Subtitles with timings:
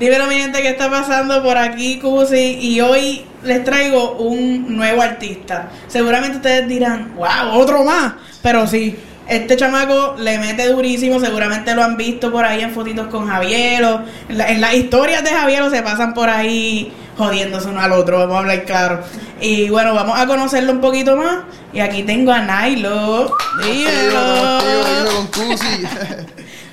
[0.00, 2.58] Dímelo, mi gente, ¿qué está pasando por aquí, Cusi?
[2.58, 5.68] Y hoy les traigo un nuevo artista.
[5.88, 8.14] Seguramente ustedes dirán, wow, otro más.
[8.42, 8.96] Pero sí,
[9.28, 11.20] este chamaco le mete durísimo.
[11.20, 14.02] Seguramente lo han visto por ahí en fotitos con Javiero.
[14.30, 18.36] En, la- las historias de Javiero se pasan por ahí jodiéndose uno al otro, vamos
[18.36, 19.02] a hablar claro.
[19.38, 21.40] Y bueno, vamos a conocerlo un poquito más.
[21.74, 23.36] Y aquí tengo a Nailo.
[23.62, 24.60] Dímelo.
[24.62, 25.84] Dímelo con Cusi.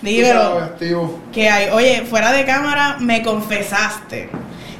[0.01, 0.71] Dímelo.
[1.31, 1.69] Que hay.
[1.71, 4.29] Oye, fuera de cámara me confesaste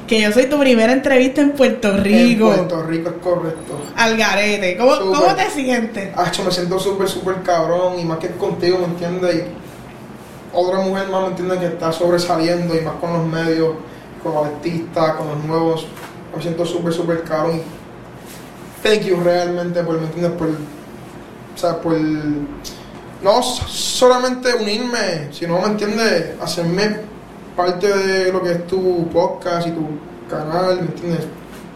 [0.06, 2.46] que yo soy tu primera entrevista en Puerto En Rico.
[2.46, 3.80] Puerto Rico es correcto.
[3.96, 4.76] Al garete.
[4.76, 4.96] ¿Cómo.
[4.96, 6.16] ¿Cómo te sientes?
[6.16, 9.34] Hacho, me siento súper, súper cabrón y más que contigo, ¿me entiendes?
[9.36, 9.42] Y
[10.52, 11.58] otra mujer más, ¿me entiendes?
[11.58, 13.74] Que está sobresaliendo y más con los medios,
[14.22, 15.86] con los artistas, con los nuevos.
[16.34, 17.60] Me siento súper, súper cabrón.
[18.82, 20.32] Thank you realmente por, ¿me entiendes?
[20.32, 21.96] Por, o sea, por
[23.22, 26.32] no solamente unirme, sino, ¿me entiendes?
[26.40, 26.96] Hacerme
[27.56, 29.86] parte de lo que es tu podcast y tu
[30.30, 31.26] canal, ¿me entiendes?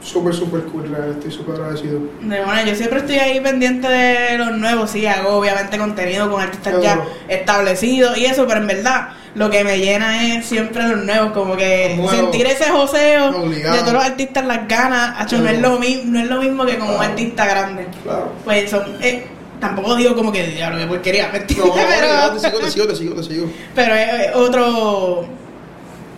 [0.03, 2.01] Súper, súper cool, estoy súper agradecido.
[2.23, 4.91] De bueno, yo siempre estoy ahí pendiente de los nuevos.
[4.91, 9.63] Sí, hago obviamente contenido con artistas ya establecidos y eso, pero en verdad lo que
[9.63, 11.33] me llena es siempre los nuevos.
[11.33, 12.17] Como que nuevos.
[12.17, 13.77] sentir ese joseo Obligado.
[13.77, 15.21] de todos los artistas, las ganas.
[15.21, 17.87] Hacho, no, es lo no es lo mismo que como un artista grande.
[18.03, 18.33] Claro.
[18.45, 18.83] Pues son.
[19.01, 19.25] eh,
[19.63, 22.95] tampoco digo como que diablo, que porquería, ¿me No, Pero- te sigo, te sigo, te
[22.97, 23.47] sigo, te sigo.
[23.75, 25.25] Pero es es otro.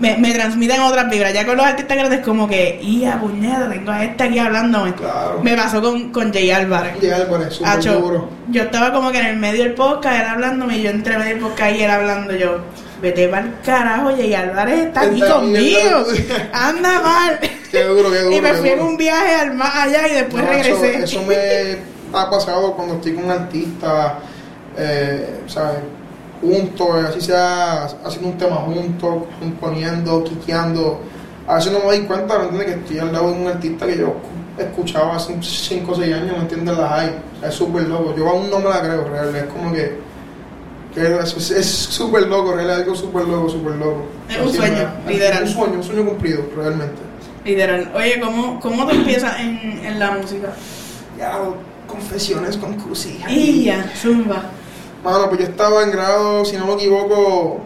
[0.00, 1.32] Me, me transmiten otras vibras.
[1.32, 3.70] Ya con los artistas grandes, como que, ¡ya, puñeta!
[3.70, 4.92] Tengo a este aquí hablándome.
[4.94, 5.40] Claro.
[5.44, 6.96] Me pasó con, con Jay Álvarez.
[7.28, 8.28] Por eso, súper duro.
[8.50, 11.34] yo estaba como que en el medio del podcast, él hablándome, y yo entre medio
[11.36, 12.34] del podcast y él hablando.
[12.34, 12.58] Yo,
[13.00, 16.04] vete para el carajo, Jay Álvarez está aquí Está conmigo.
[16.10, 17.38] bien, Anda mal.
[17.70, 18.36] Qué duro, qué duro.
[18.36, 18.90] y me fui en duro.
[18.90, 20.94] un viaje al más allá y después No, regresé.
[20.96, 24.18] Eso, eso me ha pasado cuando estoy con un artista,
[24.76, 25.78] eh, ¿sabes?
[26.40, 31.00] Juntos, así sea, haciendo un tema juntos, componiendo, quiqueando.
[31.46, 32.74] A veces no me doy cuenta, ¿me entiendes?
[32.74, 34.14] Que estoy al lado de un artista que yo
[34.58, 36.76] escuchaba hace 5 o 6 años, ¿me entiendes?
[36.76, 37.08] La hay.
[37.36, 38.14] O sea, es súper loco.
[38.16, 39.34] Yo aún no me la creo, real.
[39.34, 39.98] Es como que.
[40.94, 42.70] que es súper loco, real.
[42.70, 44.06] Es algo súper loco, súper loco.
[44.28, 45.42] Es un sueño, literal.
[45.42, 47.00] Un sueño, un sueño cumplido, realmente.
[47.44, 47.92] Literal.
[47.94, 50.48] Oye, ¿cómo, cómo te empiezas en, en la música?
[51.18, 51.38] Ya,
[51.94, 53.20] confesiones con Cusi.
[53.28, 54.42] Y ya, zumba.
[55.04, 57.60] Mano, pues yo estaba en grado, si no me equivoco,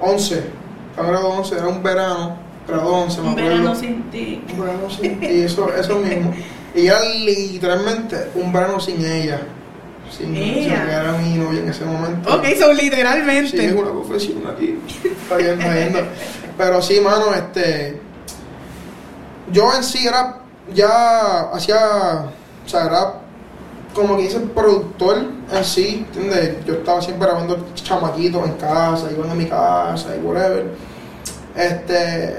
[0.00, 0.42] 11.
[0.90, 3.48] Estaba en grado 11, era un verano, grado 11, me Un acuerdo.
[3.50, 4.44] verano sin ti.
[4.52, 6.34] Un verano sin y eso, eso mismo.
[6.74, 9.40] Y era literalmente un verano sin ella.
[10.10, 10.84] Sin, sin Ella.
[10.84, 12.34] que era mi novia en ese momento.
[12.34, 13.66] Ok, son Sí, literalmente.
[13.66, 14.78] es una confesión aquí.
[15.04, 16.08] Está bien, está bien.
[16.58, 17.98] Pero sí, mano, este.
[19.52, 20.38] Yo en sí era.
[20.74, 22.26] Ya hacía.
[22.64, 23.22] O sea, era
[23.94, 25.18] como que dice productor
[25.52, 26.64] en sí, ¿entiendes?
[26.64, 30.66] Yo estaba siempre grabando chamaquitos en casa, iban a mi casa y whatever.
[31.56, 32.36] Este.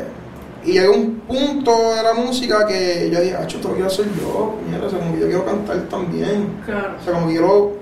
[0.66, 4.06] Y llegó un punto de la música que yo dije, ah, esto lo quiero hacer
[4.16, 6.62] yo, mierda, o sea, como que yo quiero cantar también.
[6.66, 6.96] Claro.
[7.00, 7.74] O sea, como que quiero.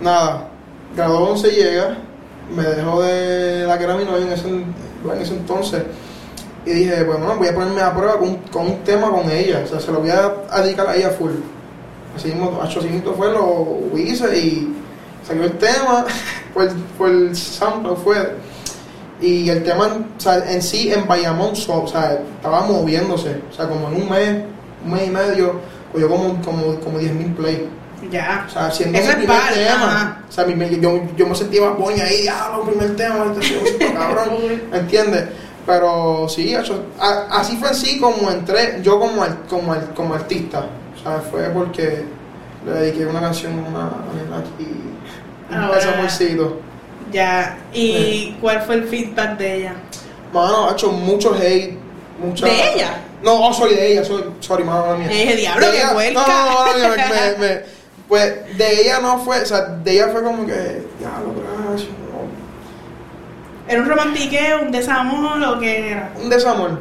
[0.00, 0.48] Nada.
[0.94, 1.98] Grado 11 llega.
[2.54, 4.74] Me dejó de la que era mi novia en ese, en
[5.18, 5.82] ese entonces.
[6.66, 9.62] Y dije, pues bueno, voy a ponerme a prueba con, con un tema con ella.
[9.64, 11.32] O sea, se lo voy a dedicar a ella full.
[12.16, 14.74] Así mismo, así mismo fue, lo hice y
[15.26, 16.04] salió el tema.
[16.54, 18.36] Fue el, fue el sample, fue.
[19.20, 23.40] Y el tema o sea, en sí en Bayamón, so- o sea, estaba moviéndose.
[23.50, 24.44] O sea, como en un mes,
[24.84, 25.54] un mes y medio,
[25.92, 27.68] cogió como, como, como 10.000 play.
[28.12, 28.44] Ya.
[28.46, 29.84] O sea, siendo Eso mi primer tema.
[29.84, 30.18] ajá.
[30.28, 34.36] O sea, mi- yo, yo me sentía más boña ahí, diablo, primer tema, este cabrón,
[34.72, 35.24] ¿entiendes?
[35.66, 40.66] Pero sí, hecho, a- así fue en sí como entré, yo como, como, como artista.
[41.04, 42.04] Sea, fue porque
[42.66, 44.66] le dediqué una canción a una nena aquí,
[45.52, 45.92] Ah, bueno.
[45.98, 46.60] amorcito.
[47.12, 47.58] Ya.
[47.72, 49.74] ¿Y cuál fue el feedback de ella?
[50.32, 51.78] Mano, ha hecho mucho hate,
[52.18, 52.46] mucha...
[52.46, 53.02] ¿De ella?
[53.22, 55.08] No, oh, soy de ella, soy, sorry, mano mía.
[55.08, 56.20] Dije, diablo, ella- puerca.
[56.26, 56.88] No,
[57.38, 57.60] me- me-
[58.08, 61.34] pues de ella no fue, o sea, de ella fue como que, diablo,
[61.68, 62.24] gracias, no.
[63.72, 66.12] ¿Era un romantiqueo, un desamor o qué era?
[66.22, 66.80] un desamor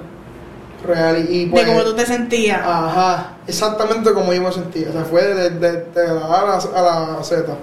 [0.85, 2.61] real y, y, pues, de cómo tú te sentías.
[2.63, 6.45] ajá exactamente como yo me sentía o sea fue de, de, de la A a
[6.45, 6.55] la,
[7.11, 7.55] a la Z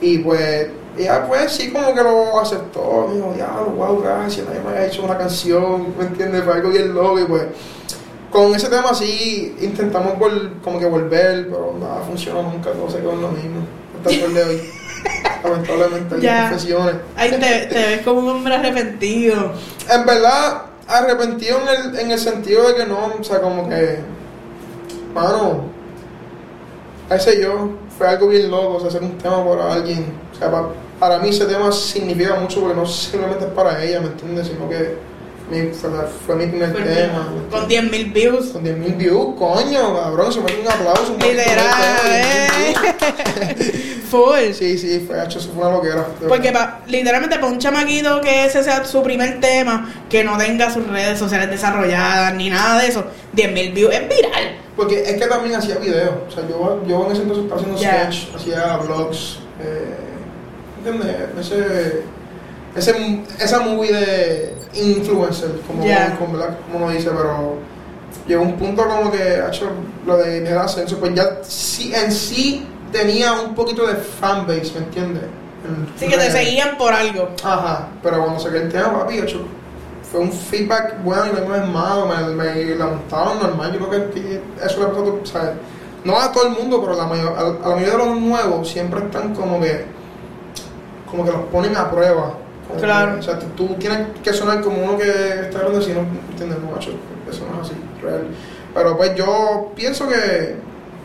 [0.00, 0.68] y pues
[0.98, 4.86] ella pues sí como que lo aceptó me dijo diablo wow gracias nadie me había
[4.86, 6.42] hecho una canción ¿me entiendes?
[6.44, 7.44] fue algo bien loco y pues
[8.30, 12.98] con ese tema sí intentamos vol- como que volver pero nada funcionó nunca todo se
[12.98, 13.60] quedó en lo mismo
[13.98, 14.62] hasta el sol de hoy
[15.44, 16.48] lamentablemente hay Ya.
[16.50, 19.52] confesiones Ay, te, te ves como un hombre arrepentido.
[19.90, 20.62] En verdad,
[20.98, 23.98] arrepentido en el, en el sentido de que no, o sea, como que,
[25.14, 25.64] mano,
[27.10, 30.06] ese yo, fue algo bien loco, o sea, hacer un tema para alguien.
[30.32, 30.68] O sea, pa-
[30.98, 34.46] para mí ese tema significa mucho porque no simplemente es para ella, ¿me entiendes?
[34.48, 34.96] Sino que
[35.52, 35.70] Mi-
[36.26, 37.28] fue, mi primer Fue tema.
[37.50, 38.46] Con 10.000 views.
[38.46, 41.14] Con 10.000 views, coño, cabrón, se me un aplauso.
[41.20, 42.84] Literal, eh.
[44.10, 44.52] Full.
[44.54, 46.06] Sí, sí, fue, hecho, eso fue una loquera.
[46.28, 50.72] Porque pa- literalmente para un chamaquito que ese sea su primer tema, que no tenga
[50.72, 54.58] sus redes sociales desarrolladas ni nada de eso, 10.000 views es viral.
[54.76, 56.14] Porque es que también hacía videos.
[56.28, 59.38] O sea, yo, yo en ese entonces estaba haciendo sketch, hacía vlogs.
[59.60, 59.96] Eh,
[60.78, 61.16] ¿Entiendes?
[61.40, 62.02] Ese,
[62.74, 65.82] ese, esa movie de influencer, como,
[66.18, 67.56] como, como uno dice, pero
[68.26, 69.70] llegó un punto como que ha hecho
[70.06, 74.86] lo de el ascenso, pues ya sí, en sí tenía un poquito de fanbase, ¿me
[74.86, 75.24] entiendes?
[75.64, 77.28] En Así que te seguían por algo.
[77.44, 79.42] Ajá, pero cuando saqué el tema, papi, hecho,
[80.10, 84.10] fue un feedback bueno y no es malo, me, me la montaron normal, yo creo
[84.10, 85.50] que, eso le a todo, ¿sabes?
[86.04, 88.68] No a todo el mundo, pero la mayor, a, a la mayoría de los nuevos
[88.68, 89.84] siempre están como que,
[91.08, 92.41] como que los ponen a prueba.
[92.80, 93.18] Claro.
[93.18, 96.00] o sea, tú, tienes que sonar como uno que está hablando así, no
[96.30, 96.90] entiendes, macho,
[97.30, 98.26] eso no es así, real.
[98.74, 100.56] Pero pues yo pienso que,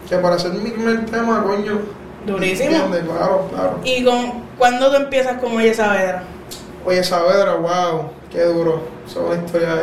[0.07, 1.79] que para hacer mi primer tema, coño,
[2.25, 2.69] Durísimo.
[2.71, 3.03] ¿entiendes?
[3.03, 3.79] Claro, claro.
[3.83, 6.23] ¿Y con cuándo tú empiezas con Oye Saavedra?
[6.85, 8.81] Oye, Saavedra, wow, qué duro.
[9.05, 9.81] Es una historia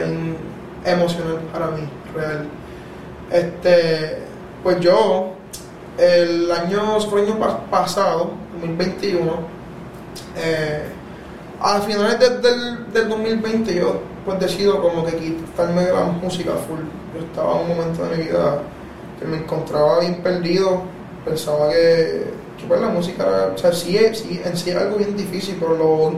[0.85, 1.83] emocional para mí,
[2.15, 2.47] real.
[3.31, 4.19] Este,
[4.63, 5.33] pues yo,
[5.99, 9.33] el año, el año pas- pasado, 2021,
[10.37, 10.83] eh,
[11.67, 16.53] a finales de- del, del 2020 yo pues decido como que quitarme de la música
[16.67, 16.81] full.
[17.15, 18.59] Yo estaba en un momento de mi vida
[19.19, 20.83] que me encontraba bien perdido,
[21.25, 22.25] pensaba que,
[22.59, 25.17] que pues la música era, o sea, sí, es- sí, en sí es algo bien
[25.17, 26.15] difícil, pero lo,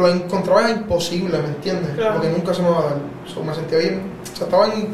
[0.00, 1.92] lo encontraba imposible, ¿me entiendes?
[1.96, 2.14] Claro.
[2.14, 2.96] Porque nunca se me va a dar.
[3.26, 4.88] So, me sentía bien, o sea, estaba en,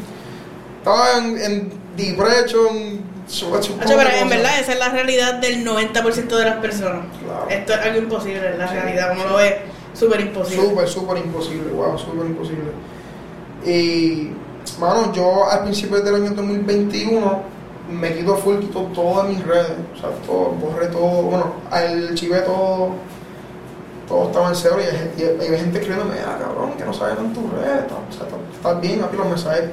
[0.79, 6.45] estaba en, en depression, poco pero en verdad esa es la realidad del 90% de
[6.45, 7.07] las personas.
[7.25, 7.47] Claro.
[7.51, 9.55] Esto es algo imposible, es la realidad, como lo ves,
[9.99, 10.69] súper imposible.
[10.69, 12.71] Súper, súper imposible, wow, súper imposible.
[13.65, 14.31] Y,
[14.79, 17.41] mano, yo al principio del año 2021
[17.91, 22.41] me quito full, quito todas mis redes, o sea, todo, borré todo, bueno, al chivé
[22.41, 22.91] todo,
[24.09, 27.19] todo estaba en cero y hay, y hay gente escribiéndome, ah, cabrón, que no sabes
[27.19, 29.71] en tus redes, o sea, estás- bien, aquí los mensajes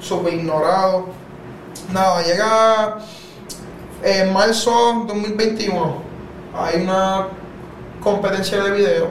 [0.00, 1.04] súper ignorados.
[1.92, 2.98] Nada, llega
[4.04, 5.94] en marzo 2021,
[6.54, 7.26] hay una
[8.02, 9.08] competencia de video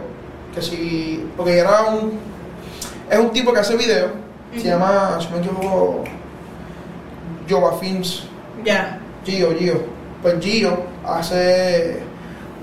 [0.54, 2.20] que si porque era un
[3.10, 4.10] es un tipo que hace video
[4.54, 4.68] se Ujú.
[4.68, 6.04] llama si me equivoco
[7.50, 8.24] Jova Films
[8.66, 9.00] Ya.
[9.26, 9.82] Gio Gio
[10.22, 12.00] pues Gio hace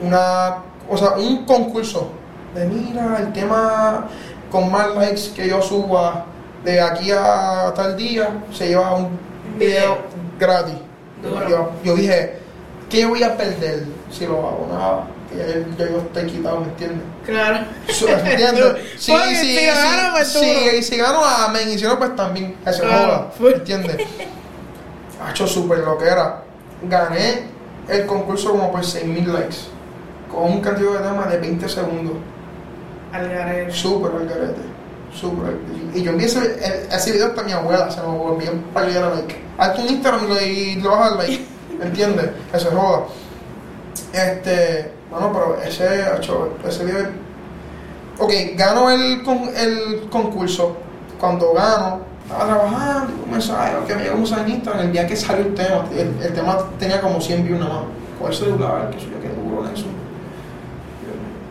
[0.02, 0.58] una
[0.88, 2.10] o sea un concurso
[2.54, 4.06] de mira el tema
[4.50, 6.24] con más likes que yo suba
[6.64, 9.08] de aquí a tal día se lleva un
[9.58, 9.98] video
[10.38, 10.74] gratis
[11.48, 12.38] yo, yo dije
[12.88, 14.68] ¿qué voy a perder si lo hago?
[14.72, 15.04] nada
[15.36, 15.46] ya,
[15.78, 17.02] ya yo estoy quitado ¿me entiendes?
[17.26, 17.66] Claro.
[17.88, 18.76] Su- ¿Entiendes?
[18.98, 22.14] Sí, sí, si gano, pues sí, sí, y si gano, amén, y si no, pues
[22.16, 23.06] también, se Claro.
[23.06, 23.52] joda, Full.
[23.52, 23.96] ¿entiendes?
[25.24, 26.42] Ha hecho súper lo que era.
[26.82, 27.42] Gané
[27.88, 29.56] el concurso como por 6.000 likes,
[30.30, 32.14] con un cantidad de temas de 20 segundos,
[33.12, 33.72] Al garete.
[33.72, 34.60] súper al garete,
[35.14, 38.86] súper al- Y yo envié ese, ese video hasta mi abuela, se lo envié para
[38.86, 39.36] que le diera like.
[39.58, 41.44] Hazte un Instagram y, lo- y vas a dar like,
[41.82, 42.30] ¿entiendes?
[42.52, 43.02] Que se joda.
[44.12, 46.04] Este, bueno, pero ese,
[46.66, 47.28] ese video
[48.20, 49.22] Ok, gano el,
[49.56, 50.76] el concurso.
[51.20, 55.14] Cuando gano, estaba trabajando, un mensaje, que me llegó un mensaje en el día que
[55.14, 55.84] salió el tema.
[55.92, 57.84] El, el tema tenía como 100 views nada más.
[58.18, 59.86] Con el celular, que soy yo, que duro, Nelson.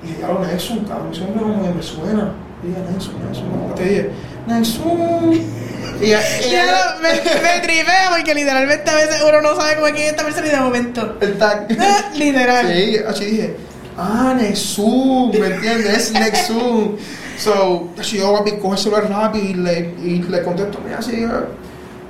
[0.03, 2.31] Y dije, ya lo Nelson, cabrón, ese hombre como que me suena.
[2.61, 3.75] Y dije, Nelson, Nelson.
[3.75, 4.11] Te dije,
[4.45, 5.31] Nelson.
[6.01, 9.75] Y, ya- y Ya, ya- me, me tripea porque literalmente a veces uno no sabe
[9.75, 11.17] cómo es que esta persona y de momento.
[11.21, 11.67] el tag.
[12.15, 12.67] Literal.
[12.73, 13.55] Sí, así dije,
[13.97, 15.87] ah, Nexum, ¿me entiendes?
[15.97, 16.95] Es Nexum.
[17.37, 21.23] So, así yo, papi, coge el celular rápido y le, y le contesto, mira, así,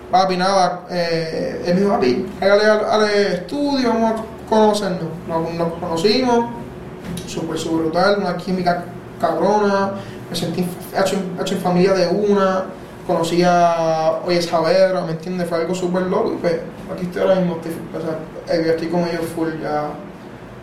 [0.10, 5.10] papi, nada, eh, él me dijo, papi, hágale al, al estudio, vamos a conocernos.
[5.27, 6.46] Nos, nos conocimos,
[7.25, 8.86] súper, súper brutal, una química
[9.20, 9.91] cabrona,
[10.29, 10.65] me sentí
[10.98, 12.65] hecho, hecho en familia de una,
[13.08, 15.48] conocí a Oye Saavedra, ¿me entiendes?
[15.48, 16.56] Fue algo súper loco y pues
[16.94, 19.90] aquí estoy ahora mismo, estoy, o sea, estoy con ellos full ya.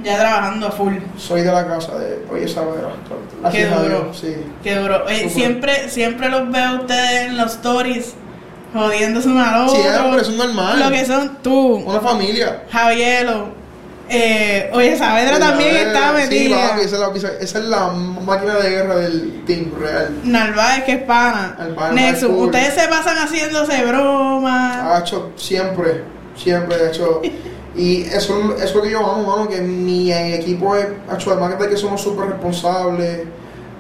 [0.03, 0.95] Ya trabajando a full.
[1.17, 2.91] Soy de la casa de Oye Saavedra.
[3.43, 4.13] A duro.
[4.13, 4.37] Sí.
[4.63, 5.05] Qué duro.
[5.07, 8.15] Oye, siempre, siempre los veo a ustedes en los stories
[8.75, 9.81] jodiéndose al otro.
[9.81, 10.81] Siempre, eso es normal.
[10.81, 12.65] Lo que son tú, Una familia.
[12.71, 13.64] Javielo.
[14.09, 16.77] Eh, oye, Saavedra también está Sí, metida.
[17.07, 20.15] papi, esa es, la, máquina de guerra del team real.
[20.25, 21.57] Narváez, que es pana.
[21.93, 24.77] Nexus, ustedes se pasan haciéndose bromas.
[24.77, 26.03] Ha hecho siempre,
[26.37, 27.23] siempre, de hecho.
[27.77, 31.33] Y eso, eso es lo que yo amo, mano, que mi equipo es, ha hecho,
[31.33, 33.23] además de que somos súper responsables,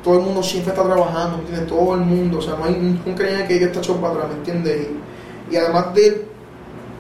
[0.03, 1.69] todo el mundo siempre está trabajando, ¿me entiendes?
[1.69, 4.35] Todo el mundo, o sea, no hay nunca hay que está echado para atrás, ¿me
[4.39, 4.89] entiendes?
[5.49, 6.27] Y, y además de,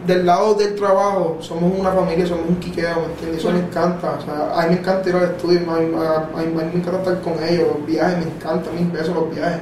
[0.06, 3.38] del lado del trabajo, somos una familia, somos un quiqueo, ¿me entiendes?
[3.40, 6.38] Eso me encanta, o sea, a mí me encanta ir al estudio, a mí, a-
[6.38, 9.60] a mí- me encanta estar con ellos, los viajes, me encantan mil pesos los viajes.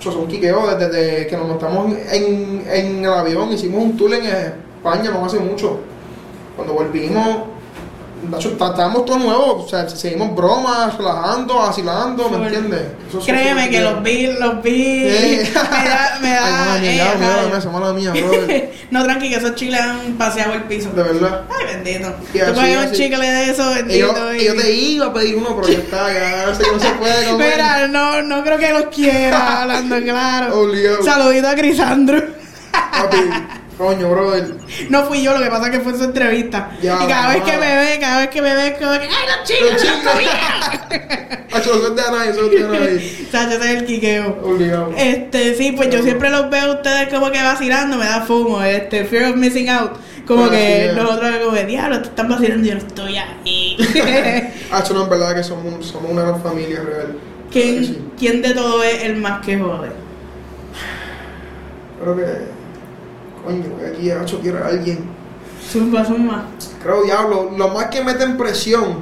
[0.00, 4.12] Yo son quiqueos desde, desde que nos montamos en, en el avión, hicimos un tour
[4.14, 5.78] en España no hace mucho.
[6.56, 7.38] Cuando volvimos,
[8.70, 12.82] Estábamos todos nuevos, o sea, seguimos bromas, relajando, vacilando, ¿me entiendes?
[13.24, 15.04] Créeme que los vi, los vi.
[15.04, 16.74] Me da, me da.
[16.74, 20.90] Ay, no, tranqui, que esos chicles han paseado el piso.
[20.90, 21.42] De verdad.
[21.48, 22.12] Ay, bendito.
[22.32, 24.14] Tú pagas un chicle de eso, bendito.
[24.14, 26.90] yo, y- y yo te iba a pedir uno, pero ya está, ya no se
[26.92, 27.52] puede comer.
[27.54, 30.66] Mira, no, no creo que los quiera, hablando claro.
[31.04, 32.22] Saludito a Crisandro.
[32.72, 33.16] Papi,
[33.76, 34.56] coño, brother.
[34.90, 36.70] No fui yo, lo que pasa es que fue su entrevista.
[36.82, 39.26] Ya, y cada vez que me ve, cada vez que me ve, como que, ¡ay,
[39.26, 40.30] los Los chicles.
[41.52, 43.26] Hacho, no suelte a nadie, suelte a nadie.
[43.30, 44.38] Sacho, ese es el quiqueo.
[44.42, 44.92] Obligado.
[44.96, 48.62] Este, sí, pues yo siempre los veo a ustedes como que vacilando, me da fumo,
[48.62, 49.92] este, fear of missing out.
[50.26, 53.76] Como Ah, que nosotros como de diablo, te están vacilando y yo no estoy ahí.
[54.72, 57.18] Hacho, no, en verdad que somos, somos una gran familia real.
[57.50, 58.10] ¿Quién.
[58.18, 59.90] ¿Quién de todo es el más que jode?
[62.00, 62.63] Creo que.
[63.44, 65.04] Coño, aquí Hacho quiere a alguien.
[65.70, 66.44] Zumba, zumba.
[66.82, 68.98] Creo, diablo, lo más que meten presión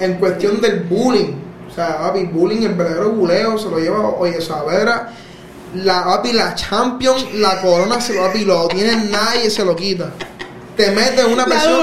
[0.00, 1.34] en cuestión del bullying.
[1.70, 5.12] O sea, papi, bullying, el verdadero buleo se lo lleva, oye, Savera,
[5.74, 10.10] la papi, la champion, la corona se lo papi, lo tiene nadie se lo quita.
[10.76, 11.74] Te mete una presión.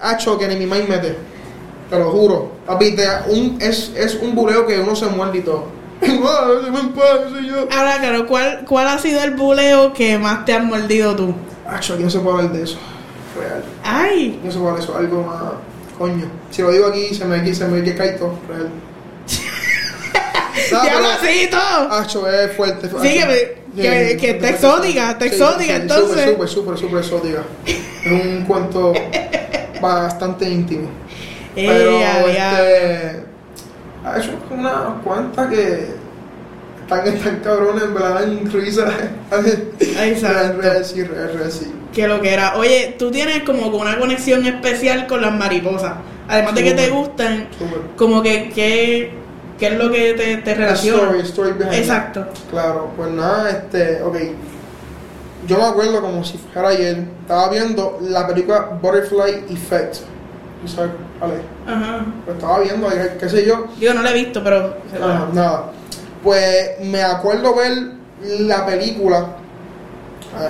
[0.00, 1.16] Hacho, que ni mi maíz mete.
[1.90, 2.52] Te lo juro.
[2.66, 5.75] Papi, te- un, es, es un buleo que uno se muerde y todo.
[7.70, 11.34] Ahora, claro, ¿cuál, ¿cuál ha sido el buleo que más te has mordido tú?
[11.68, 12.78] Hacho, aquí no se puede hablar de eso.
[13.38, 13.64] Real.
[13.84, 15.42] Ay, No sé cuál es eso, algo más.
[15.98, 16.24] Coño.
[16.50, 18.38] Si lo digo aquí, se me, se me cae todo.
[18.48, 18.68] Real.
[20.72, 20.80] No,
[21.22, 21.92] sí, todo.
[21.92, 22.88] Acho, es fuerte.
[23.02, 26.24] Sí, que- que- que está exótica, está exótica, entonces.
[26.30, 27.42] Súper, súper, súper exótica.
[27.66, 28.92] Es un cuento
[29.80, 30.88] bastante íntimo.
[31.54, 32.28] Pero, diablo.
[32.28, 33.24] este.
[34.06, 35.88] Ha hecho unas cuantas que.
[36.82, 38.86] Están, están cabrones, en verdad, en risa.
[39.30, 40.84] Real,
[41.50, 41.72] sí.
[41.92, 42.56] Que lo que era.
[42.56, 45.94] Oye, tú tienes como que una conexión especial con las mariposas.
[46.28, 47.48] Además de que te gustan,
[47.96, 49.12] como que, ¿qué,
[49.58, 51.22] qué es lo que te, te Story, relaciona?
[51.22, 51.78] story behind it.
[51.80, 52.26] Exacto.
[52.50, 54.16] Claro, pues nada, este, ok.
[55.46, 59.98] Yo me acuerdo como si fuera ayer, estaba viendo la película Butterfly Effect.
[60.62, 61.40] ¿Tú sabes cuál es?
[61.66, 62.04] Ajá.
[62.24, 63.66] Pues estaba viendo, eh, qué sé yo.
[63.78, 64.76] Digo, no la he visto, pero.
[64.94, 65.72] Ajá, nada.
[66.22, 67.72] Pues me acuerdo ver
[68.40, 69.18] la película,
[70.34, 70.48] ah,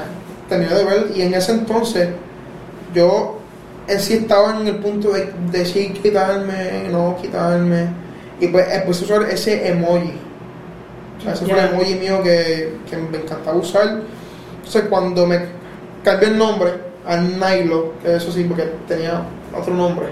[0.49, 2.09] terminé de ver, y en ese entonces
[2.95, 3.41] yo
[3.89, 7.89] eh, sí estaba en el punto de, de sí quitarme, no quitarme,
[8.41, 10.13] y pues empecé a usar ese emoji.
[11.19, 14.01] O sea, ese fue el emoji mío que, que me encantaba usar.
[14.57, 15.41] Entonces cuando me
[16.03, 19.23] cambié el nombre a Nilo, que eso sí, porque tenía
[19.57, 20.07] otro nombre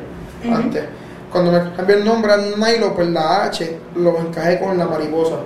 [0.50, 0.84] antes.
[1.30, 5.36] Cuando me cambié el nombre a Nilo, pues la H lo encajé con la mariposa.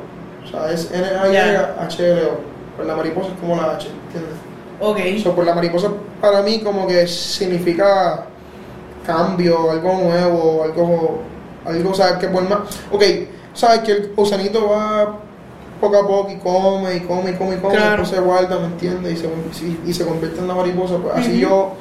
[0.44, 2.58] O sea, es N-A-Y-H-L-O.
[2.76, 4.36] Pues la mariposa es como la H, ¿entiendes?
[4.80, 5.22] Ok.
[5.22, 5.88] So, pues la mariposa
[6.20, 8.26] para mí como que significa
[9.06, 11.20] cambio, algo nuevo, algo,
[11.64, 12.18] algo, ¿sabes?
[12.18, 12.58] Que por más...
[12.92, 13.02] Ok,
[13.54, 13.80] ¿sabes?
[13.80, 15.18] Que el gusanito va
[15.80, 18.02] poco a poco y come y come y come y come, Claro.
[18.02, 19.12] después se guarda, ¿me entiendes?
[19.12, 19.26] Y se,
[19.66, 20.96] y, y se convierte en la mariposa.
[20.96, 21.72] Pues así yo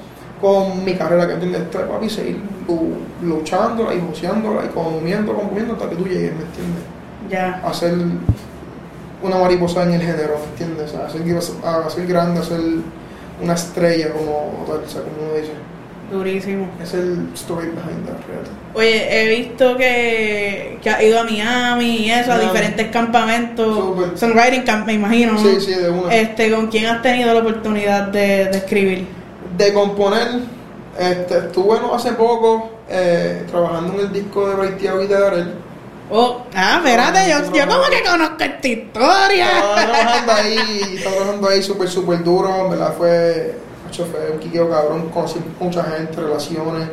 [0.41, 1.69] con mi carrera, que entiendes?
[1.71, 6.43] Tres, papi, seguir lu- luchándola y joseándola y comiendo, comiendo hasta que tú llegues, ¿me
[6.43, 6.83] entiendes?
[7.29, 7.61] Ya.
[7.65, 7.93] a ser
[9.23, 10.93] una mariposa en el género, ¿me entiendes?
[10.95, 11.21] A ser,
[11.65, 12.61] a ser grande, a ser
[13.41, 15.53] una estrella, como tal, o sea, como uno dice.
[16.11, 16.69] Durísimo.
[16.81, 18.15] Es el story behind that.
[18.73, 23.75] Oye, he visto que, que has ido a Miami y eso, a diferentes campamentos.
[23.75, 24.17] Súper.
[24.17, 25.33] Songwriting camp, me imagino.
[25.33, 25.39] ¿no?
[25.39, 26.13] Sí, sí, de una.
[26.13, 29.07] Este, ¿con quién has tenido la oportunidad de, de escribir?
[29.57, 30.39] De componer,
[30.97, 35.53] este, estuve no hace poco eh, trabajando en el disco de Baitiago y de Darel.
[36.09, 39.57] Oh, ah, espérate, yo, yo como que conozco esta historia.
[39.57, 44.39] Estaba trabajando ahí, estaba trabajando ahí súper, súper duro, en verdad fue, macho, fue un
[44.39, 46.89] quiqueo cabrón, conocí mucha gente, relaciones,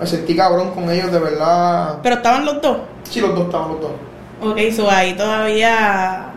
[0.00, 1.98] me sentí cabrón con ellos, de verdad.
[2.02, 2.78] Pero estaban los dos.
[3.04, 3.90] Sí, los dos estaban los dos.
[4.42, 6.32] Ok, so ahí todavía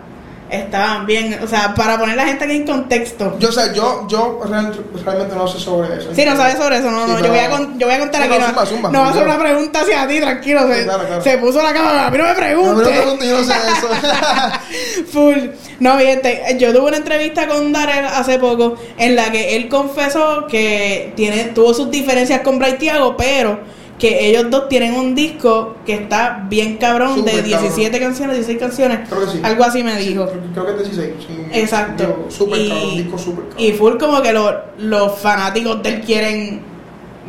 [0.50, 1.40] estaban bien.
[1.44, 3.38] O sea, para poner la gente aquí en contexto.
[3.40, 6.10] Yo, o sea, yo, yo real- realmente no sé sobre eso.
[6.14, 7.20] Sí, no sabes sobre eso, no, Sí, no.
[7.20, 8.34] Yo voy, a con- yo voy a contar No, aquí.
[8.36, 10.68] no, No, zumba, zumba, no va a hacer una pregunta hacia ti, tranquilo.
[10.68, 11.22] Se, Sí, claro, claro.
[11.24, 12.08] se puso la cámara.
[12.08, 12.76] A mí no me No, pregunte.
[12.90, 13.88] me lo pregunto, yo no sé eso.
[15.12, 15.38] Full.
[15.80, 20.46] No, fíjate, yo tuve una entrevista con Darrell hace poco en la que él confesó
[20.48, 23.60] que tiene, tuvo sus diferencias con Bray Thiago, pero
[24.00, 28.08] que ellos dos tienen un disco que está bien cabrón de 17 cabrón.
[28.10, 29.10] canciones, 16 canciones.
[29.10, 29.40] Creo que sí.
[29.44, 30.26] Algo así me dijo.
[30.28, 31.14] creo, creo que es 16.
[31.28, 31.46] sí.
[31.52, 32.28] Exacto.
[32.40, 33.60] Digo, Y- cabrón, disco súper cabrón.
[33.66, 36.62] Y full como que lo- los fanáticos de él quieren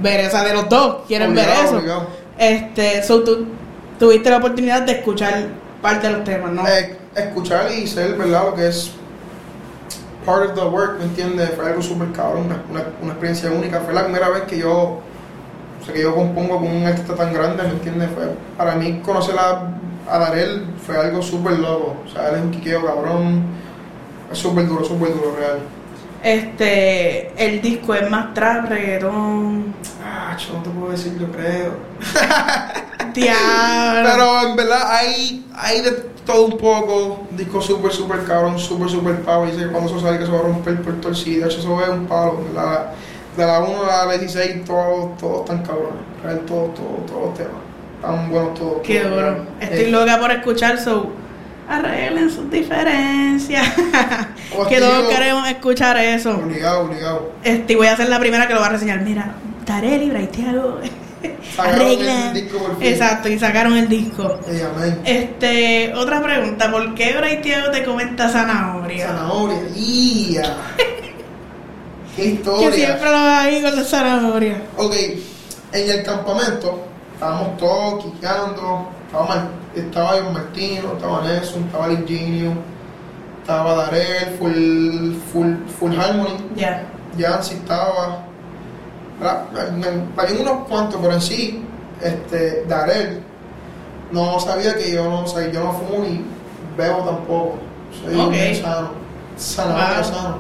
[0.01, 1.77] ver, o sea, de los dos quieren ver eso.
[1.77, 2.07] obligado.
[2.39, 3.47] Este, so tú
[3.99, 5.49] tuviste la oportunidad de escuchar
[5.83, 6.67] parte de los temas, ¿no?
[6.69, 8.45] Eh, escuchar y ser, ¿verdad?
[8.47, 8.93] Lo que es
[10.25, 11.51] part of the work, ¿me entiendes?
[11.57, 13.81] Fue algo súper cabrón, una, una, una experiencia única.
[13.81, 15.01] Fue la primera vez que yo,
[15.81, 18.11] o sea, que yo compongo con un artista tan grande, ¿me entiendes?
[18.15, 18.25] Fue,
[18.57, 19.73] para mí conocer a,
[20.09, 21.97] a Darel fue algo súper loco.
[22.07, 23.45] O sea, él es un quiqueo cabrón.
[24.31, 25.59] Es súper duro, súper duro, real.
[26.23, 29.75] Este, el disco es más trap, reggaetón.
[30.05, 31.73] Ah, yo no te puedo decir, yo creo.
[33.15, 34.11] Diablo.
[34.11, 35.91] Pero en verdad hay, hay de
[36.27, 37.27] todo un poco.
[37.31, 39.51] Disco súper, súper cabrón, súper, súper power.
[39.51, 42.07] Dice que cuando eso sale que se va a romper por hecho, eso es un
[42.07, 42.45] palo.
[42.47, 42.93] De la,
[43.37, 46.03] de la 1 a la 16, todos todo están cabrones.
[46.23, 47.53] Real, todos, todos, todos los temas.
[47.97, 48.81] Están buenos todos.
[48.83, 49.47] Qué todos, duro.
[49.61, 51.11] Estoy Eh, loca por escuchar, so
[51.69, 53.67] arreglen sus diferencias.
[54.57, 54.69] Hostia.
[54.69, 56.37] que todos queremos escuchar eso.
[56.37, 57.33] Obligado, obligado.
[57.45, 59.01] Este, voy a ser la primera que lo va a reseñar.
[59.03, 59.35] Mira,
[62.09, 62.89] el disco por fin.
[62.89, 64.39] Exacto, y sacaron el disco.
[64.75, 65.01] Amén.
[65.05, 69.09] Este, otra pregunta, ¿por qué Braithiago te comenta zanahoria?
[69.09, 69.61] Zanahoria.
[69.75, 70.57] ¡Ya!
[72.21, 72.73] ¡Qué Que historia!
[72.73, 74.63] siempre lo ahí con la zanahoria.
[74.77, 74.95] Ok,
[75.73, 76.81] en el campamento
[77.15, 78.89] estábamos todos quiqueando.
[79.07, 82.53] Estaba, estaba yo Martino, estaba Nelson, estaba Virginio,
[83.41, 86.85] estaba Darel, full, full, full Harmony, Ya.
[87.17, 88.25] Yancy estaba.
[90.17, 91.65] Había unos cuantos, pero en sí,
[92.01, 93.21] este, Darel
[94.13, 96.25] no sabía que yo no, o sea, yo no fumo ni
[96.77, 97.59] bebo tampoco.
[98.05, 98.31] Soy Ok.
[98.31, 98.91] bien sano.
[99.37, 100.05] Wow.
[100.05, 100.39] sano.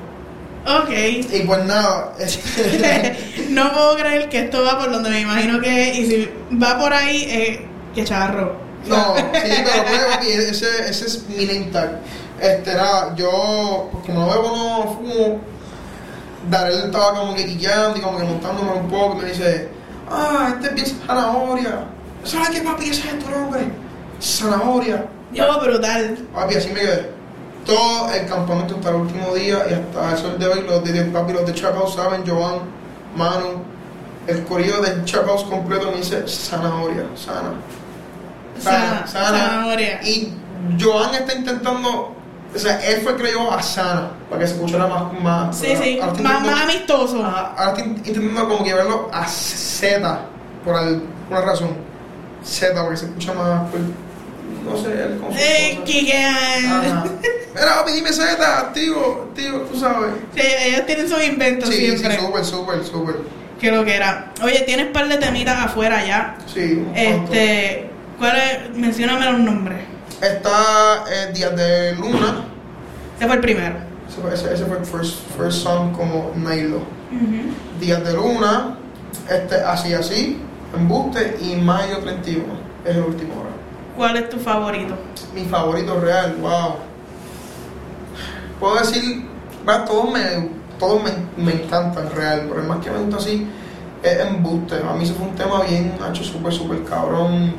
[0.67, 0.91] Ok.
[0.91, 5.91] Y pues nada, este, no puedo creer que esto va por donde me imagino que
[5.91, 5.99] es.
[5.99, 6.31] Y si
[6.63, 8.57] va por ahí, eh, que charro.
[8.87, 12.01] No, sí, pero pues, papi, ese, ese es mi name tag.
[12.41, 15.41] Este, nada, yo, pues, como no bebo, no fumo,
[16.49, 19.69] Darel estaba como que quillando y como que montándome un poco y me dice,
[20.11, 21.85] ah, este es bien zanahoria.
[22.25, 22.91] ¿Sabes qué, papi?
[22.91, 23.63] Ese es tu nombre.
[24.21, 25.07] Zanahoria.
[25.33, 26.19] Yo, brutal.
[26.35, 27.20] Papi, así me quedé.
[27.67, 31.05] Todo el campamento hasta el último día y hasta el sol de hoy, los de,
[31.05, 32.61] papi, los de House saben, Joan,
[33.17, 33.63] Manu,
[34.27, 37.53] el corrido del House completo me dice zanahoria, sana.
[38.59, 40.03] Sana, zanahoria.
[40.03, 40.33] Y
[40.79, 42.15] Joan está intentando,
[42.55, 45.13] o sea, él fue que llevó a Sana, para que se escuchara más.
[45.23, 45.99] más Sí, sí.
[46.23, 47.25] Más, más amistoso.
[47.25, 50.21] Ajá, ahora estoy intentando como que verlo a Z,
[50.65, 51.71] por alguna razón.
[52.45, 53.83] Z, porque se escucha más, pues,
[54.65, 56.27] no sé, él con Eh.
[56.27, 57.05] Ajá.
[57.55, 60.13] Mira, papi, dime Z, activo, activo, tú sabes.
[60.35, 62.19] Sí, ellos tienen sus inventos Sí, sí, siempre.
[62.19, 63.17] súper, súper, súper.
[63.61, 64.33] que lo que era.
[64.43, 66.37] Oye, tienes par de temitas afuera ya.
[66.47, 66.85] Sí.
[66.95, 68.77] Este, ¿cuál es?
[68.77, 69.79] Mencióname los nombres.
[70.23, 72.45] Está eh, Días de Luna.
[73.17, 73.77] Ese fue el primero.
[74.09, 76.77] Ese fue, ese, ese fue el first, first song como Nailo.
[76.77, 77.81] Ujú.
[77.81, 78.77] Días de Luna,
[79.29, 80.39] este, así, así,
[80.75, 82.45] Embuste y Mayo 31.
[82.85, 83.51] Es el último ahora.
[84.01, 84.95] ¿Cuál es tu favorito?
[85.35, 86.77] Mi favorito real, wow.
[88.59, 89.27] Puedo decir,
[89.69, 93.47] va, todos me, todos me, me encantan real, pero el más que me gusta así
[94.03, 94.77] es Embuste.
[94.77, 97.53] A mí se fue un tema bien, hecho súper, súper cabrón.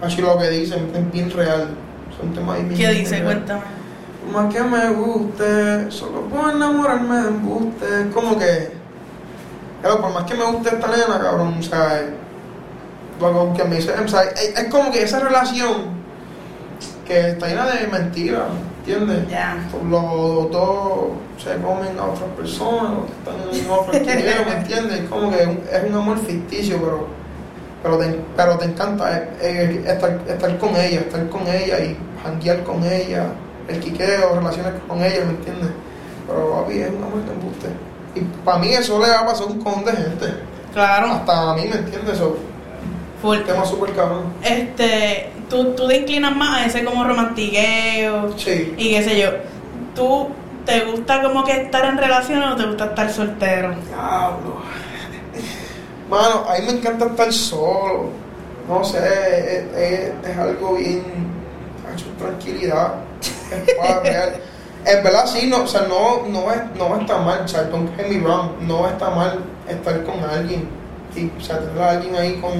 [0.00, 1.70] Así lo que dicen, es bien real.
[2.08, 3.24] Es un tema bien, ¿Qué dice?
[3.24, 3.62] Cuéntame.
[4.32, 7.86] Más que me guste, solo puedo enamorarme de embuste.
[8.14, 8.70] Como que.
[9.80, 12.10] Claro, por más que me guste esta nena, cabrón, o sea.
[13.20, 16.00] Me dice, o sea, es, es como que esa relación
[17.06, 18.44] que está llena de mentiras,
[18.78, 19.28] ¿entiendes?
[19.28, 19.58] Ya.
[19.88, 25.00] Los dos se comen a otras personas, los que están en otro alquiler, ¿me entiendes?
[25.00, 27.08] Es como que es un, amor ficticio, pero,
[27.82, 31.96] pero, te, pero te encanta eh, eh, estar, estar con ella, estar con ella y
[32.22, 33.26] janguear con ella,
[33.68, 35.70] el quiqueo, relaciones con ella, ¿me entiendes?
[36.26, 37.68] Pero papi, es un amor de embuste.
[38.14, 40.26] Y para mí eso le va a pasar a un con de gente.
[40.72, 41.08] Claro.
[41.08, 42.14] Hasta a mí, ¿me entiendes?
[42.14, 42.36] Eso,
[43.22, 43.38] Full.
[43.40, 44.32] tema súper cabrón.
[44.42, 48.74] Este, tú, tú te inclinas más a ese como romantiqueo Sí.
[48.78, 49.28] y qué sé yo.
[49.94, 50.28] ¿Tú
[50.64, 53.74] te gusta como que estar en relaciones o te gusta estar soltero?
[53.86, 54.60] Diablo.
[56.08, 58.06] Mano, a mí me encanta estar solo.
[58.68, 61.02] No sé, es, es- es algo bien.
[62.18, 62.94] Tranquilidad.
[63.20, 64.32] Es paz real.
[64.84, 67.94] En verdad, sí, no, o sea, no, no, es, no está mal, o sea, don't
[67.96, 70.66] get me wrong, no está mal estar con alguien.
[71.14, 72.52] Y, o sea, tener a alguien ahí con,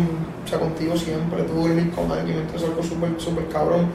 [0.51, 3.87] sea, contigo siempre, tú dormir con alguien, entonces es algo súper, súper cabrón.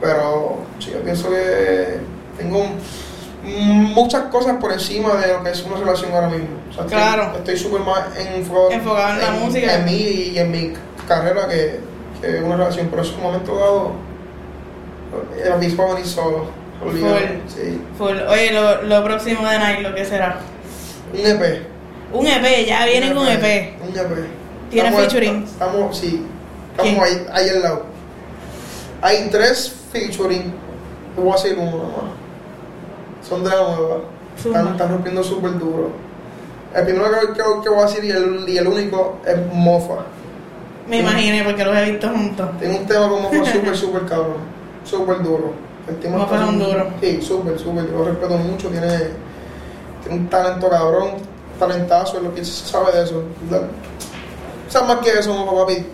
[0.00, 1.98] Pero sí, yo pienso que
[2.36, 2.64] tengo
[3.44, 6.48] muchas cosas por encima de lo que es una relación ahora mismo.
[6.70, 7.32] O sea, Claro.
[7.36, 9.74] Estoy súper más enfocado, Enfocado en la música.
[9.74, 9.92] En mí
[10.32, 10.72] y en mi
[11.06, 11.80] carrera que,
[12.20, 12.88] que una relación.
[12.90, 13.92] Pero en un momento dado,
[15.44, 16.46] el obispo va a venir solo.
[16.80, 16.98] Full.
[17.48, 17.80] Sí.
[17.96, 18.16] Full.
[18.28, 20.38] Oye, lo, lo próximo de Nike, ¿lo que será?
[21.12, 21.62] Un EP.
[22.12, 23.74] Un EP, ya viene con EP.
[23.82, 24.37] Un EP.
[24.70, 25.44] ¿Tiene Estamos- featuring?
[25.44, 26.26] Estamos, sí.
[26.76, 27.82] Estamos ahí, ahí al lado.
[29.02, 30.52] Hay tres featuring.
[31.16, 33.26] Voy a hacer uno más.
[33.28, 33.96] Son de la nueva.
[34.36, 35.90] Están, están rompiendo súper duro.
[36.74, 40.04] El primero que, que, que voy a decir y el, y el único es Mofa.
[40.88, 42.48] Me imaginé porque los he visto juntos.
[42.60, 44.36] Tengo un tema con Mofa súper, súper cabrón.
[44.84, 45.52] Súper duro.
[45.88, 46.86] El tema Mofa es un duro.
[47.00, 47.90] Sí, súper, súper.
[47.90, 48.68] Yo lo respeto mucho.
[48.68, 48.88] Tiene,
[50.02, 51.12] tiene un talento cabrón.
[51.58, 53.24] Talentazo, es lo que se sabe de eso.
[54.68, 55.86] ¿Sabes más que eso, Mofa, papi?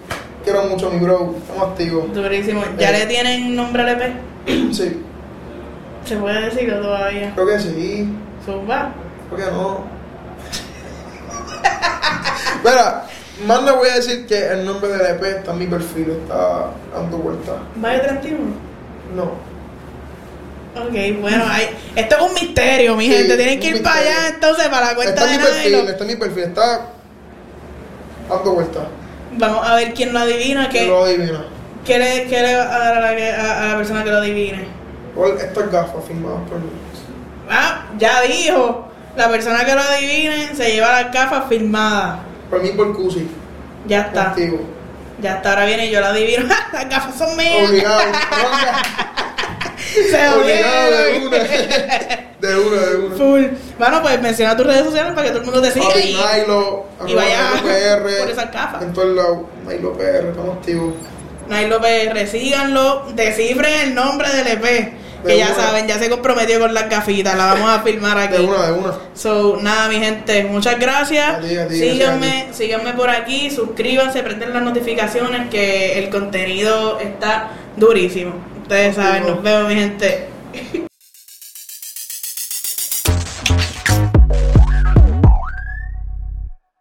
[0.43, 1.35] Quiero mucho a mi bro.
[1.39, 2.13] Estamos activos.
[2.15, 2.63] Durísimo.
[2.79, 2.99] ¿Ya Eh.
[3.01, 4.13] le tienen nombre al EP?
[4.73, 5.01] Sí,
[6.05, 7.33] ¿Se puede decirlo todavía?
[7.35, 8.09] creo que sí.
[8.45, 8.93] Zumba.
[9.35, 9.85] Creo que no.
[12.63, 13.05] Mira,
[13.47, 16.71] más le voy a decir que el nombre del EP está en mi perfil, está
[16.95, 17.57] dando vueltas.
[17.77, 18.39] ¿Vaya 31?
[19.15, 19.23] No.
[20.83, 23.37] Ok, bueno, hay, esto es un misterio, mi Sí, gente.
[23.37, 24.19] Tienen que ir para misterio.
[24.21, 25.91] allá entonces para la cuenta Está de mi perfil, Nailo.
[25.91, 26.81] está en mi perfil, está
[28.29, 28.83] dando vueltas.
[29.37, 30.69] Vamos a ver quién lo adivina.
[30.69, 31.45] ¿Quién ¿Qué, lo adivina?
[31.85, 34.11] qué le, qué le va a dar a la, que- a- a la persona que
[34.11, 34.67] lo adivine?
[35.39, 36.69] Estas gafas firmadas por mí.
[37.51, 38.89] Ah, ya dijo.
[39.17, 42.19] La persona que lo adivine se lleva las gafas firmadas.
[42.51, 43.29] Por mí, por Cusi.
[43.87, 44.27] Ya está.
[44.33, 44.61] Contigo.
[45.21, 46.47] Ya está, ahora viene y yo lo adivino.
[46.73, 47.69] las gafas son mías.
[47.71, 48.01] Obligado.
[50.11, 51.37] Se Obligado de una.
[52.48, 53.16] De una, de una.
[53.16, 53.44] Full.
[53.78, 55.87] Bueno, pues menciona tus redes sociales para que todo el mundo te siga.
[55.87, 58.83] Papi, Y, Nailo, y vaya PR, por esas gafas.
[58.83, 60.94] En todos lados, Nailo PR, estamos activos.
[61.48, 64.92] Nailo PR, síganlo, descifren el nombre del EP.
[65.24, 68.37] Que De ya saben, ya se comprometió con las gafitas, la vamos a filmar De
[68.37, 68.44] aquí.
[68.44, 68.92] una, de una.
[69.14, 71.37] So, nada, mi gente, muchas gracias.
[71.37, 77.00] A ti, a ti, síganme, síganme por aquí, suscríbanse, prenden las notificaciones que el contenido
[77.00, 78.35] está durísimo.
[78.62, 80.26] Ustedes saben, nos vemos, mi gente.